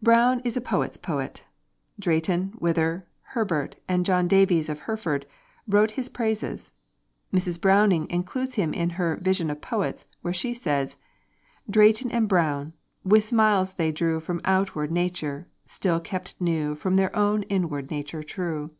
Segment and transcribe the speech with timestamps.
[0.00, 1.44] Browne is a poet's poet.
[1.98, 5.26] Drayton, Wither, Herbert, and John Davies of Hereford,
[5.66, 6.70] wrote his praises.
[7.34, 7.60] Mrs.
[7.60, 10.96] Browning includes him in her 'Vision of Poets,' where she says:
[11.68, 17.10] "Drayton and Browne, with smiles they drew From outward Nature, still kept new From their
[17.16, 18.70] own inward nature true."